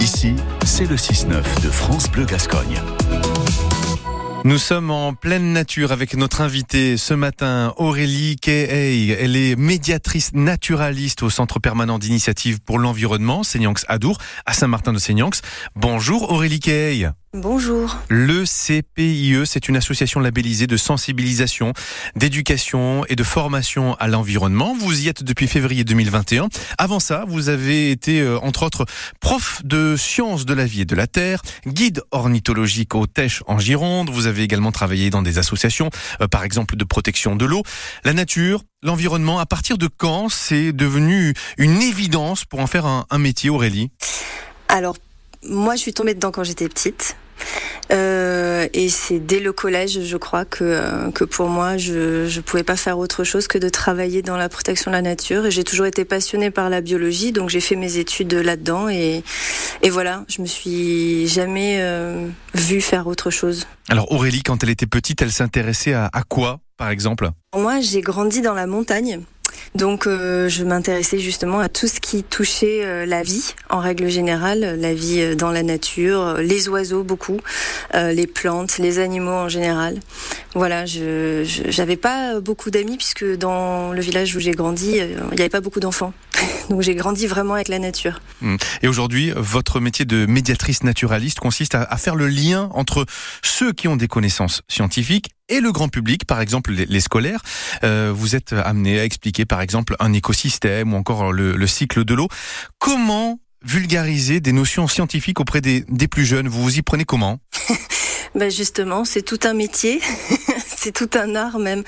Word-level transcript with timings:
Ici, 0.00 0.34
c'est 0.64 0.84
le 0.88 0.94
6-9 0.94 1.62
de 1.62 1.70
France 1.70 2.08
Bleu 2.10 2.24
Gascogne. 2.24 2.80
Nous 4.44 4.58
sommes 4.58 4.92
en 4.92 5.12
pleine 5.12 5.52
nature 5.52 5.90
avec 5.90 6.14
notre 6.14 6.40
invitée 6.40 6.96
ce 6.96 7.12
matin, 7.12 7.74
Aurélie 7.76 8.36
Kehey. 8.36 9.08
Elle 9.20 9.34
est 9.34 9.56
médiatrice 9.56 10.32
naturaliste 10.32 11.24
au 11.24 11.30
Centre 11.30 11.58
permanent 11.58 11.98
d'initiative 11.98 12.60
pour 12.60 12.78
l'environnement, 12.78 13.42
Seignax 13.42 13.84
Adour, 13.88 14.18
à 14.46 14.52
Saint-Martin 14.52 14.92
de 14.92 14.98
Seignax. 14.98 15.42
Bonjour 15.74 16.30
Aurélie 16.30 16.60
Kehey. 16.60 17.10
Bonjour. 17.34 17.94
Le 18.08 18.44
CPIE, 18.44 19.44
c'est 19.44 19.68
une 19.68 19.76
association 19.76 20.18
labellisée 20.18 20.66
de 20.66 20.78
sensibilisation, 20.78 21.74
d'éducation 22.16 23.04
et 23.10 23.16
de 23.16 23.22
formation 23.22 23.94
à 23.96 24.08
l'environnement. 24.08 24.74
Vous 24.74 25.02
y 25.02 25.08
êtes 25.08 25.22
depuis 25.22 25.46
février 25.46 25.84
2021. 25.84 26.48
Avant 26.78 27.00
ça, 27.00 27.26
vous 27.28 27.50
avez 27.50 27.90
été, 27.90 28.22
euh, 28.22 28.38
entre 28.38 28.62
autres, 28.62 28.86
prof 29.20 29.60
de 29.62 29.94
sciences 29.94 30.46
de 30.46 30.54
la 30.54 30.64
vie 30.64 30.80
et 30.80 30.84
de 30.86 30.94
la 30.94 31.06
terre, 31.06 31.42
guide 31.66 32.00
ornithologique 32.12 32.94
au 32.94 33.06
Tèche 33.06 33.42
en 33.46 33.58
Gironde. 33.58 34.08
Vous 34.08 34.26
avez 34.26 34.42
également 34.42 34.72
travaillé 34.72 35.10
dans 35.10 35.20
des 35.20 35.36
associations, 35.36 35.90
euh, 36.22 36.28
par 36.28 36.44
exemple 36.44 36.76
de 36.76 36.84
protection 36.84 37.36
de 37.36 37.44
l'eau. 37.44 37.62
La 38.04 38.14
nature, 38.14 38.62
l'environnement, 38.82 39.38
à 39.38 39.44
partir 39.44 39.76
de 39.76 39.86
quand 39.86 40.30
c'est 40.30 40.72
devenu 40.72 41.34
une 41.58 41.82
évidence 41.82 42.46
pour 42.46 42.60
en 42.60 42.66
faire 42.66 42.86
un, 42.86 43.04
un 43.10 43.18
métier, 43.18 43.50
Aurélie? 43.50 43.90
Alors, 44.68 44.96
moi, 45.42 45.76
je 45.76 45.82
suis 45.82 45.92
tombée 45.92 46.14
dedans 46.14 46.30
quand 46.32 46.42
j'étais 46.42 46.68
petite. 46.68 47.16
Euh, 47.90 48.68
et 48.74 48.88
c'est 48.88 49.18
dès 49.18 49.40
le 49.40 49.52
collège, 49.52 50.00
je 50.04 50.16
crois, 50.16 50.44
que, 50.44 50.62
euh, 50.62 51.10
que 51.10 51.24
pour 51.24 51.48
moi, 51.48 51.76
je 51.76 52.24
ne 52.24 52.40
pouvais 52.42 52.62
pas 52.62 52.76
faire 52.76 52.98
autre 52.98 53.24
chose 53.24 53.48
que 53.48 53.56
de 53.58 53.68
travailler 53.68 54.20
dans 54.22 54.36
la 54.36 54.48
protection 54.48 54.90
de 54.90 54.96
la 54.96 55.02
nature. 55.02 55.46
Et 55.46 55.50
j'ai 55.50 55.64
toujours 55.64 55.86
été 55.86 56.04
passionnée 56.04 56.50
par 56.50 56.68
la 56.68 56.80
biologie, 56.80 57.32
donc 57.32 57.48
j'ai 57.48 57.60
fait 57.60 57.76
mes 57.76 57.96
études 57.96 58.34
là-dedans. 58.34 58.88
Et, 58.88 59.22
et 59.82 59.90
voilà, 59.90 60.24
je 60.28 60.42
me 60.42 60.46
suis 60.46 61.28
jamais 61.28 61.78
euh, 61.80 62.28
vue 62.54 62.80
faire 62.80 63.06
autre 63.06 63.30
chose. 63.30 63.66
Alors 63.88 64.12
Aurélie, 64.12 64.42
quand 64.42 64.62
elle 64.62 64.70
était 64.70 64.86
petite, 64.86 65.22
elle 65.22 65.32
s'intéressait 65.32 65.94
à, 65.94 66.10
à 66.12 66.22
quoi, 66.22 66.60
par 66.76 66.90
exemple? 66.90 67.30
Moi, 67.56 67.80
j'ai 67.80 68.02
grandi 68.02 68.42
dans 68.42 68.54
la 68.54 68.66
montagne. 68.66 69.22
Donc 69.74 70.06
euh, 70.06 70.48
je 70.48 70.64
m'intéressais 70.64 71.18
justement 71.18 71.60
à 71.60 71.68
tout 71.68 71.86
ce 71.86 72.00
qui 72.00 72.24
touchait 72.24 72.84
euh, 72.84 73.06
la 73.06 73.22
vie 73.22 73.54
en 73.70 73.78
règle 73.78 74.08
générale, 74.08 74.78
la 74.80 74.94
vie 74.94 75.20
euh, 75.20 75.34
dans 75.34 75.50
la 75.50 75.62
nature, 75.62 76.38
les 76.38 76.68
oiseaux 76.68 77.04
beaucoup, 77.04 77.38
les 77.94 78.26
plantes, 78.26 78.78
les 78.78 78.98
animaux 78.98 79.30
en 79.30 79.48
général. 79.48 80.00
Voilà, 80.54 80.86
je 80.86 81.42
j'avais 81.68 81.96
pas 81.96 82.40
beaucoup 82.40 82.70
d'amis 82.70 82.96
puisque 82.96 83.24
dans 83.36 83.92
le 83.92 84.00
village 84.00 84.34
où 84.34 84.40
j'ai 84.40 84.52
grandi, 84.52 84.96
il 84.96 85.34
n'y 85.34 85.40
avait 85.40 85.48
pas 85.48 85.60
beaucoup 85.60 85.80
d'enfants. 85.80 86.12
Donc 86.68 86.82
j'ai 86.82 86.94
grandi 86.94 87.26
vraiment 87.26 87.54
avec 87.54 87.68
la 87.68 87.78
nature. 87.78 88.20
Mmh. 88.40 88.56
Et 88.82 88.88
aujourd'hui, 88.88 89.32
votre 89.34 89.80
métier 89.80 90.04
de 90.04 90.26
médiatrice 90.26 90.82
naturaliste 90.82 91.40
consiste 91.40 91.74
à, 91.74 91.82
à, 91.82 91.96
faire 91.96 92.14
le 92.14 92.28
lien 92.28 92.68
entre 92.72 93.06
ceux 93.42 93.72
qui 93.72 93.88
ont 93.88 93.96
des 93.96 94.08
connaissances 94.08 94.62
scientifiques 94.68 95.30
et 95.48 95.60
le 95.60 95.72
grand 95.72 95.88
public, 95.88 96.26
par 96.26 96.40
exemple 96.40 96.72
les, 96.72 96.86
les 96.86 97.00
scolaires. 97.00 97.40
Euh, 97.84 98.12
vous 98.14 98.36
êtes 98.36 98.52
amené 98.52 99.00
à 99.00 99.04
expliquer 99.04 99.46
par 99.46 99.60
exemple 99.60 99.96
un 99.98 100.12
écosystème 100.12 100.92
ou 100.92 100.96
encore 100.96 101.32
le, 101.32 101.56
le 101.56 101.66
cycle 101.66 102.04
de 102.04 102.14
l'eau. 102.14 102.28
Comment 102.78 103.40
vulgariser 103.64 104.40
des 104.40 104.52
notions 104.52 104.86
scientifiques 104.86 105.40
auprès 105.40 105.60
des, 105.60 105.84
des 105.88 106.08
plus 106.08 106.24
jeunes? 106.24 106.48
Vous 106.48 106.62
vous 106.62 106.78
y 106.78 106.82
prenez 106.82 107.04
comment? 107.04 107.38
Ben 108.34 108.50
Justement, 108.50 109.06
c'est 109.06 109.22
tout 109.22 109.40
un 109.44 109.54
métier. 109.54 110.00
c'est 110.76 110.92
tout 110.92 111.08
un 111.18 111.34
art 111.34 111.58
même. 111.58 111.82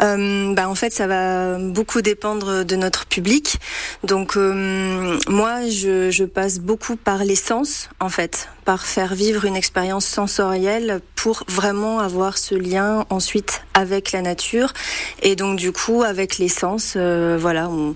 Euh, 0.00 0.54
bah 0.54 0.68
en 0.68 0.74
fait, 0.74 0.92
ça 0.92 1.06
va 1.06 1.58
beaucoup 1.58 2.02
dépendre 2.02 2.64
de 2.64 2.76
notre 2.76 3.06
public. 3.06 3.58
Donc 4.04 4.36
euh, 4.36 5.18
moi, 5.28 5.68
je, 5.68 6.10
je, 6.10 6.24
passe 6.24 6.58
beaucoup 6.58 6.96
par 6.96 7.24
les 7.24 7.36
sens, 7.36 7.88
en 8.00 8.08
fait, 8.08 8.48
par 8.64 8.84
faire 8.84 9.14
vivre 9.14 9.44
une 9.44 9.56
expérience 9.56 10.04
sensorielle 10.04 11.00
pour 11.14 11.44
vraiment 11.48 12.00
avoir 12.00 12.36
ce 12.36 12.54
lien 12.54 13.06
ensuite 13.10 13.62
avec 13.74 14.12
la 14.12 14.22
nature. 14.22 14.72
Et 15.22 15.36
donc 15.36 15.58
du 15.58 15.72
coup, 15.72 16.02
avec 16.02 16.38
les 16.38 16.48
sens, 16.48 16.94
euh, 16.96 17.38
voilà, 17.40 17.68
on, 17.68 17.94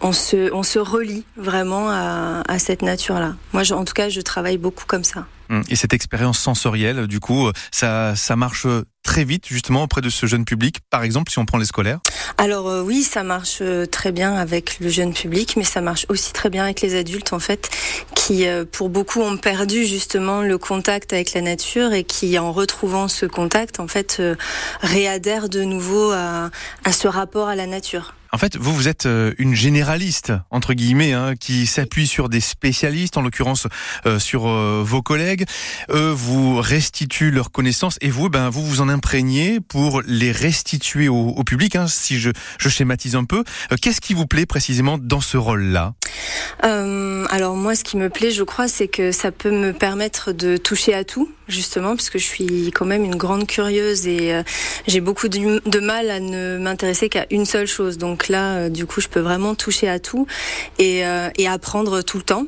on, 0.00 0.12
se, 0.12 0.52
on 0.52 0.62
se 0.62 0.78
relie 0.78 1.24
vraiment 1.36 1.90
à, 1.90 2.42
à 2.48 2.58
cette 2.58 2.82
nature-là. 2.82 3.34
Moi, 3.52 3.62
je, 3.62 3.74
en 3.74 3.84
tout 3.84 3.94
cas, 3.94 4.08
je 4.08 4.20
travaille 4.20 4.58
beaucoup 4.58 4.84
comme 4.86 5.04
ça. 5.04 5.26
Et 5.68 5.74
cette 5.74 5.94
expérience 5.94 6.38
sensorielle, 6.38 7.08
du 7.08 7.18
coup, 7.18 7.50
ça, 7.72 8.14
ça 8.14 8.36
marche 8.36 8.68
très 9.10 9.24
vite 9.24 9.48
justement 9.48 9.82
auprès 9.82 10.02
de 10.02 10.08
ce 10.08 10.26
jeune 10.26 10.44
public, 10.44 10.76
par 10.88 11.02
exemple 11.02 11.32
si 11.32 11.40
on 11.40 11.44
prend 11.44 11.58
les 11.58 11.64
scolaires 11.64 11.98
Alors 12.38 12.68
euh, 12.68 12.80
oui, 12.80 13.02
ça 13.02 13.24
marche 13.24 13.58
euh, 13.60 13.84
très 13.84 14.12
bien 14.12 14.36
avec 14.36 14.78
le 14.78 14.88
jeune 14.88 15.12
public, 15.12 15.56
mais 15.56 15.64
ça 15.64 15.80
marche 15.80 16.06
aussi 16.08 16.32
très 16.32 16.48
bien 16.48 16.62
avec 16.62 16.80
les 16.80 16.94
adultes 16.94 17.32
en 17.32 17.40
fait, 17.40 17.70
qui 18.14 18.46
euh, 18.46 18.64
pour 18.64 18.88
beaucoup 18.88 19.20
ont 19.20 19.36
perdu 19.36 19.84
justement 19.84 20.42
le 20.42 20.58
contact 20.58 21.12
avec 21.12 21.34
la 21.34 21.40
nature 21.40 21.92
et 21.92 22.04
qui 22.04 22.38
en 22.38 22.52
retrouvant 22.52 23.08
ce 23.08 23.26
contact 23.26 23.80
en 23.80 23.88
fait 23.88 24.18
euh, 24.20 24.36
réadhèrent 24.80 25.48
de 25.48 25.64
nouveau 25.64 26.12
à, 26.12 26.50
à 26.84 26.92
ce 26.92 27.08
rapport 27.08 27.48
à 27.48 27.56
la 27.56 27.66
nature. 27.66 28.14
En 28.32 28.38
fait, 28.38 28.56
vous, 28.56 28.74
vous 28.74 28.88
êtes 28.88 29.08
une 29.38 29.54
généraliste, 29.54 30.32
entre 30.50 30.74
guillemets, 30.74 31.12
hein, 31.12 31.34
qui 31.38 31.66
s'appuie 31.66 32.06
sur 32.06 32.28
des 32.28 32.40
spécialistes, 32.40 33.16
en 33.16 33.22
l'occurrence 33.22 33.66
euh, 34.06 34.18
sur 34.18 34.48
euh, 34.48 34.82
vos 34.84 35.02
collègues. 35.02 35.44
Eux 35.90 36.10
vous 36.10 36.60
restituent 36.60 37.30
leurs 37.30 37.50
connaissances 37.50 37.96
et 38.00 38.10
vous, 38.10 38.28
ben, 38.28 38.50
vous 38.50 38.64
vous 38.64 38.80
en 38.80 38.88
imprégnez 38.88 39.60
pour 39.60 40.02
les 40.06 40.32
restituer 40.32 41.08
au, 41.08 41.42
public, 41.44 41.76
hein, 41.76 41.86
si 41.86 42.20
je, 42.20 42.30
je, 42.58 42.68
schématise 42.68 43.16
un 43.16 43.24
peu. 43.24 43.44
Euh, 43.72 43.76
Qu'est-ce 43.80 44.00
qui 44.00 44.14
vous 44.14 44.26
plaît 44.26 44.46
précisément 44.46 44.98
dans 44.98 45.20
ce 45.20 45.36
rôle-là? 45.36 45.94
Euh, 46.64 47.24
Alors 47.30 47.56
moi, 47.56 47.74
ce 47.74 47.84
qui 47.84 47.96
me 47.96 48.08
plaît, 48.08 48.30
je 48.30 48.42
crois, 48.42 48.68
c'est 48.68 48.88
que 48.88 49.12
ça 49.12 49.30
peut 49.30 49.50
me 49.50 49.72
permettre 49.72 50.32
de 50.32 50.56
toucher 50.56 50.94
à 50.94 51.04
tout, 51.04 51.30
justement, 51.48 51.96
parce 51.96 52.10
que 52.10 52.18
je 52.18 52.26
suis 52.26 52.70
quand 52.72 52.86
même 52.86 53.04
une 53.04 53.16
grande 53.16 53.46
curieuse 53.46 54.06
et 54.06 54.34
euh, 54.34 54.42
j'ai 54.86 55.00
beaucoup 55.00 55.28
de, 55.28 55.80
mal 55.80 56.10
à 56.10 56.20
ne 56.20 56.58
m'intéresser 56.58 57.08
qu'à 57.08 57.26
une 57.30 57.46
seule 57.46 57.66
chose. 57.66 57.98
Donc 57.98 58.28
là, 58.28 58.56
euh, 58.56 58.68
du 58.68 58.86
coup, 58.86 59.00
je 59.00 59.08
peux 59.08 59.20
vraiment 59.20 59.54
toucher 59.54 59.88
à 59.88 59.98
tout 59.98 60.26
et 60.78 61.04
apprendre 61.46 62.02
tout 62.02 62.18
le 62.18 62.22
temps. 62.22 62.46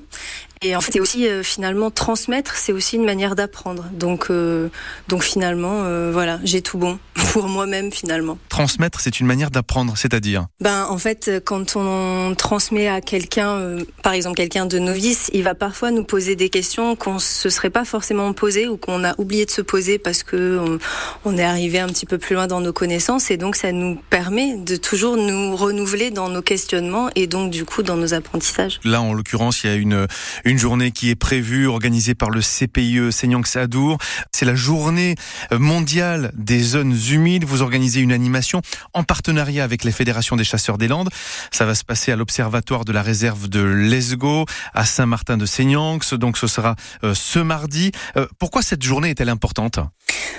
Et 0.64 0.76
en 0.76 0.80
fait, 0.80 0.92
c'est 0.92 1.00
aussi 1.00 1.26
euh, 1.26 1.42
finalement 1.42 1.90
transmettre, 1.90 2.54
c'est 2.54 2.72
aussi 2.72 2.96
une 2.96 3.04
manière 3.04 3.34
d'apprendre. 3.34 3.84
Donc, 3.92 4.26
euh, 4.30 4.68
donc 5.08 5.24
finalement, 5.24 5.82
euh, 5.82 6.10
voilà, 6.12 6.38
j'ai 6.44 6.62
tout 6.62 6.78
bon 6.78 7.00
pour 7.32 7.48
moi-même 7.48 7.90
finalement. 7.90 8.38
Transmettre, 8.48 9.00
c'est 9.00 9.18
une 9.18 9.26
manière 9.26 9.50
d'apprendre, 9.50 9.96
c'est-à-dire 9.96 10.46
Ben, 10.60 10.86
en 10.88 10.98
fait, 10.98 11.42
quand 11.44 11.74
on 11.74 12.34
transmet 12.36 12.86
à 12.86 13.00
quelqu'un, 13.00 13.50
euh, 13.56 13.84
par 14.02 14.12
exemple 14.12 14.36
quelqu'un 14.36 14.66
de 14.66 14.78
novice, 14.78 15.30
il 15.32 15.42
va 15.42 15.54
parfois 15.54 15.90
nous 15.90 16.04
poser 16.04 16.36
des 16.36 16.48
questions 16.48 16.94
qu'on 16.94 17.18
se 17.18 17.50
serait 17.50 17.70
pas 17.70 17.84
forcément 17.84 18.32
posées 18.32 18.68
ou 18.68 18.76
qu'on 18.76 19.02
a 19.02 19.18
oublié 19.18 19.46
de 19.46 19.50
se 19.50 19.62
poser 19.62 19.98
parce 19.98 20.22
que 20.22 20.58
on, 20.58 20.78
on 21.24 21.38
est 21.38 21.44
arrivé 21.44 21.80
un 21.80 21.88
petit 21.88 22.06
peu 22.06 22.18
plus 22.18 22.34
loin 22.34 22.46
dans 22.46 22.60
nos 22.60 22.72
connaissances 22.72 23.32
et 23.32 23.36
donc 23.36 23.56
ça 23.56 23.72
nous 23.72 24.00
permet 24.10 24.56
de 24.56 24.76
toujours 24.76 25.16
nous 25.16 25.56
renouveler 25.56 26.12
dans 26.12 26.28
nos 26.28 26.42
questionnements 26.42 27.10
et 27.16 27.26
donc 27.26 27.50
du 27.50 27.64
coup 27.64 27.82
dans 27.82 27.96
nos 27.96 28.14
apprentissages. 28.14 28.78
Là, 28.84 29.02
en 29.02 29.12
l'occurrence, 29.12 29.64
il 29.64 29.70
y 29.70 29.72
a 29.72 29.76
une 29.76 30.06
une 30.51 30.51
journée 30.58 30.90
qui 30.90 31.10
est 31.10 31.14
prévue, 31.14 31.66
organisée 31.66 32.14
par 32.14 32.30
le 32.30 32.40
CPIE 32.40 33.12
Seignang 33.12 33.44
Sadour. 33.46 33.98
C'est 34.32 34.44
la 34.44 34.54
journée 34.54 35.14
mondiale 35.50 36.32
des 36.34 36.60
zones 36.60 36.96
humides. 37.10 37.44
Vous 37.44 37.62
organisez 37.62 38.00
une 38.00 38.12
animation 38.12 38.62
en 38.94 39.04
partenariat 39.04 39.64
avec 39.64 39.84
les 39.84 39.92
fédérations 39.92 40.36
des 40.36 40.44
chasseurs 40.44 40.78
des 40.78 40.88
Landes. 40.88 41.10
Ça 41.50 41.64
va 41.64 41.74
se 41.74 41.84
passer 41.84 42.12
à 42.12 42.16
l'observatoire 42.16 42.84
de 42.84 42.92
la 42.92 43.02
réserve 43.02 43.48
de 43.48 43.60
l'Esgo, 43.62 44.46
à 44.74 44.84
Saint-Martin 44.84 45.36
de 45.36 45.46
Seignax. 45.46 46.14
Donc 46.14 46.38
ce 46.38 46.46
sera 46.46 46.76
euh, 47.04 47.14
ce 47.14 47.38
mardi. 47.38 47.92
Euh, 48.16 48.26
pourquoi 48.38 48.62
cette 48.62 48.82
journée 48.82 49.10
est-elle 49.10 49.28
importante? 49.28 49.78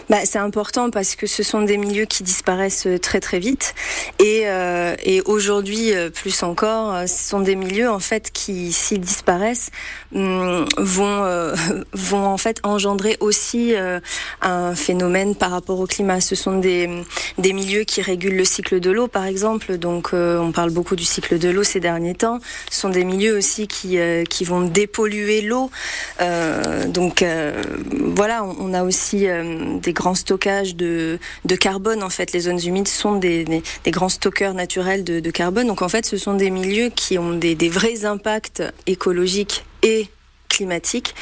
Bah, 0.09 0.17
c'est 0.25 0.39
important 0.39 0.89
parce 0.89 1.15
que 1.15 1.27
ce 1.27 1.43
sont 1.43 1.61
des 1.61 1.77
milieux 1.77 2.05
qui 2.05 2.23
disparaissent 2.23 2.87
très 3.01 3.19
très 3.19 3.39
vite 3.39 3.73
et, 4.19 4.43
euh, 4.45 4.95
et 5.03 5.21
aujourd'hui 5.21 5.91
plus 6.13 6.43
encore, 6.43 7.07
ce 7.07 7.29
sont 7.29 7.39
des 7.39 7.55
milieux 7.55 7.89
en 7.89 7.99
fait 7.99 8.31
qui 8.31 8.71
s'ils 8.73 8.99
disparaissent 8.99 9.71
vont 10.13 11.23
euh, 11.23 11.55
vont 11.93 12.25
en 12.25 12.37
fait 12.37 12.59
engendrer 12.63 13.17
aussi 13.19 13.75
euh, 13.75 13.99
un 14.41 14.75
phénomène 14.75 15.35
par 15.35 15.51
rapport 15.51 15.79
au 15.79 15.87
climat. 15.87 16.21
Ce 16.21 16.35
sont 16.35 16.59
des 16.59 16.89
des 17.37 17.53
milieux 17.53 17.83
qui 17.83 18.01
régulent 18.01 18.37
le 18.37 18.45
cycle 18.45 18.79
de 18.79 18.91
l'eau 18.91 19.07
par 19.07 19.25
exemple. 19.25 19.77
Donc 19.77 20.09
euh, 20.13 20.39
on 20.39 20.51
parle 20.51 20.71
beaucoup 20.71 20.95
du 20.95 21.05
cycle 21.05 21.39
de 21.39 21.49
l'eau 21.49 21.63
ces 21.63 21.79
derniers 21.79 22.15
temps. 22.15 22.39
Ce 22.69 22.79
sont 22.79 22.89
des 22.89 23.03
milieux 23.03 23.35
aussi 23.35 23.67
qui 23.67 23.97
euh, 23.99 24.23
qui 24.23 24.43
vont 24.43 24.61
dépolluer 24.61 25.41
l'eau. 25.41 25.71
Euh, 26.21 26.87
donc 26.87 27.25
voilà, 27.99 28.43
on, 28.43 28.55
on, 28.59 28.73
a 28.73 28.83
aussi 28.83 29.27
des 29.81 29.93
grands 29.93 30.15
stockages 30.15 30.75
de, 30.75 31.19
de 31.45 31.55
carbone. 31.55 32.03
En 32.03 32.09
fait, 32.09 32.31
les 32.33 32.41
zones 32.41 32.59
humides 32.63 32.87
sont 32.87 33.15
des, 33.15 33.43
des, 33.43 33.63
des 33.83 33.91
grands 33.91 34.09
stockeurs 34.09 34.53
naturels 34.53 35.03
de, 35.03 35.19
de, 35.19 35.31
carbone. 35.31 35.67
Donc 35.67 35.81
en 35.81 35.89
fait, 35.89 36.05
ce 36.05 36.17
sont 36.17 36.33
des 36.33 36.49
milieux 36.49 36.89
qui 36.89 37.17
ont 37.17 37.33
des, 37.33 37.55
des 37.55 37.69
vrais 37.69 38.05
impacts 38.05 38.63
écologiques 38.87 39.63
et 39.83 40.09
climatiques. 40.49 41.15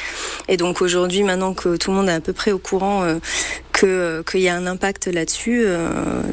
Et 0.48 0.56
donc 0.56 0.82
aujourd'hui, 0.82 1.22
maintenant 1.22 1.54
que 1.54 1.76
tout 1.76 1.90
le 1.90 1.96
monde 1.96 2.08
est 2.08 2.12
à 2.12 2.20
peu 2.20 2.32
près 2.32 2.52
au 2.52 2.58
courant 2.58 3.02
euh, 3.02 3.18
que 3.82 4.22
qu'il 4.30 4.40
y 4.40 4.48
a 4.48 4.56
un 4.56 4.66
impact 4.66 5.06
là-dessus. 5.06 5.64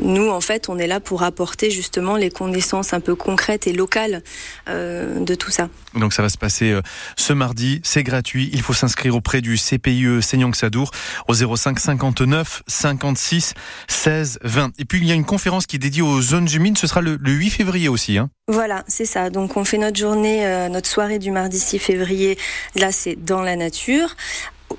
nous, 0.01 0.29
en 0.29 0.41
fait, 0.41 0.69
on 0.69 0.77
est 0.77 0.87
là 0.87 0.99
pour 0.99 1.23
apporter 1.23 1.71
justement 1.71 2.15
les 2.15 2.29
connaissances 2.29 2.93
un 2.93 2.99
peu 2.99 3.15
concrètes 3.15 3.67
et 3.67 3.73
locales 3.73 4.23
de 4.67 5.35
tout 5.35 5.51
ça. 5.51 5.69
Donc 5.95 6.13
ça 6.13 6.21
va 6.21 6.29
se 6.29 6.37
passer 6.37 6.79
ce 7.17 7.33
mardi, 7.33 7.81
c'est 7.83 8.03
gratuit. 8.03 8.49
Il 8.53 8.61
faut 8.61 8.73
s'inscrire 8.73 9.15
auprès 9.15 9.41
du 9.41 9.57
CPIE 9.57 10.21
Seignang 10.21 10.53
Sadour 10.53 10.91
au 11.27 11.33
05 11.33 11.79
59 11.79 12.63
56 12.67 13.53
16 13.87 14.39
20. 14.43 14.71
Et 14.77 14.85
puis 14.85 14.99
il 14.99 15.07
y 15.07 15.11
a 15.11 15.15
une 15.15 15.25
conférence 15.25 15.65
qui 15.65 15.77
est 15.77 15.79
dédiée 15.79 16.01
aux 16.01 16.21
zones 16.21 16.47
humides, 16.51 16.77
ce 16.77 16.87
sera 16.87 17.01
le, 17.01 17.17
8 17.21 17.49
février 17.49 17.89
aussi. 17.89 18.17
Hein. 18.17 18.29
Voilà, 18.47 18.83
c'est 18.87 19.05
ça. 19.05 19.29
Donc 19.29 19.57
on 19.57 19.63
fait 19.63 19.77
notre 19.77 19.97
journée, 19.97 20.45
euh, 20.45 20.69
notre 20.69 20.87
soirée 20.87 21.19
du 21.19 21.31
mardi 21.31 21.59
6 21.59 21.79
février. 21.79 22.37
Là, 22.75 22.91
c'est 22.91 23.15
dans 23.15 23.41
la 23.41 23.55
nature 23.55 24.15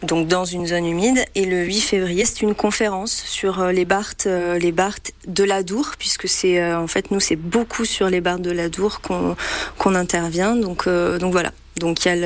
donc 0.02 0.28
dans 0.28 0.44
une 0.44 0.66
zone 0.66 0.87
humide. 0.87 1.25
Et 1.34 1.44
le 1.44 1.64
8 1.64 1.81
février, 1.81 2.25
c'est 2.25 2.42
une 2.42 2.54
conférence 2.54 3.12
sur 3.12 3.60
euh, 3.60 3.72
les 3.72 3.84
barthes, 3.84 4.26
euh, 4.26 4.58
les 4.58 4.72
barthes 4.72 5.12
de 5.26 5.44
l'Adour, 5.44 5.92
puisque 5.98 6.28
c'est 6.28 6.72
en 6.72 6.87
fait 6.87 7.10
nous 7.10 7.20
c'est 7.20 7.37
beaucoup 7.37 7.84
sur 7.84 8.08
les 8.08 8.20
barthes 8.20 8.42
de 8.42 8.50
l'Adour 8.50 9.00
qu'on 9.00 9.37
qu'on 9.78 9.94
intervient. 9.94 10.56
Donc 10.56 10.88
donc 10.88 11.32
voilà. 11.32 11.52
Donc 11.80 12.04
il 12.04 12.08
y 12.08 12.12
a 12.12 12.16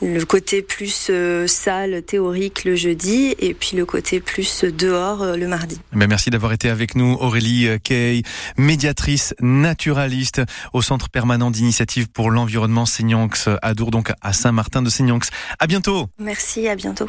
le, 0.00 0.24
côté 0.24 0.62
plus 0.62 1.08
euh, 1.10 1.46
salle, 1.46 2.02
théorique 2.02 2.64
le 2.64 2.76
jeudi, 2.76 3.34
et 3.38 3.52
puis 3.52 3.76
le 3.76 3.84
côté 3.84 4.20
plus 4.20 4.64
dehors 4.64 5.22
euh, 5.22 5.36
le 5.36 5.46
mardi. 5.46 5.78
Ben 5.92 6.08
merci 6.08 6.30
d'avoir 6.30 6.52
été 6.52 6.70
avec 6.70 6.94
nous, 6.94 7.16
Aurélie 7.20 7.66
euh, 7.66 7.78
Kay, 7.82 8.22
médiatrice 8.56 9.34
naturaliste 9.40 10.40
au 10.72 10.80
Centre 10.80 11.10
permanent 11.10 11.50
d'initiative 11.50 12.08
pour 12.08 12.30
l'environnement 12.30 12.86
Seignax 12.86 13.48
à 13.60 13.74
Dour, 13.74 13.90
donc 13.90 14.12
à 14.22 14.32
Saint-Martin 14.32 14.82
de 14.82 14.88
Seignax. 14.88 15.30
À 15.58 15.66
bientôt. 15.66 16.08
Merci, 16.18 16.68
à 16.68 16.76
bientôt. 16.76 17.08